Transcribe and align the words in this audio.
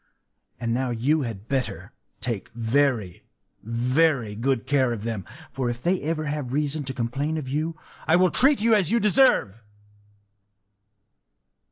And 0.59 0.73
now 0.73 0.89
you 0.89 1.21
had 1.21 1.47
better 1.47 1.91
take 2.21 2.49
very, 2.55 3.21
very 3.61 4.33
good 4.33 4.65
care 4.65 4.91
of 4.93 5.03
them; 5.03 5.25
for 5.51 5.69
if 5.69 5.85
ever 5.85 6.23
they 6.23 6.31
have 6.31 6.53
reason 6.53 6.83
to 6.85 6.93
complain 6.95 7.37
of 7.37 7.47
you, 7.47 7.77
I 8.07 8.15
will 8.15 8.31
treat 8.31 8.61
you 8.61 8.73
as 8.73 8.89
you 8.89 8.99
deserve! 8.99 9.63